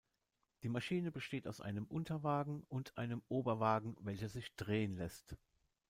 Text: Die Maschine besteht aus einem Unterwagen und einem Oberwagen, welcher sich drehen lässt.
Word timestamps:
Die 0.63 0.67
Maschine 0.69 1.11
besteht 1.11 1.47
aus 1.47 1.61
einem 1.61 1.85
Unterwagen 1.85 2.63
und 2.69 2.97
einem 2.97 3.21
Oberwagen, 3.29 3.95
welcher 3.99 4.29
sich 4.29 4.55
drehen 4.55 4.95
lässt. 4.97 5.37